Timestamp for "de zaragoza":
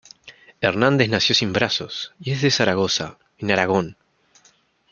2.41-3.19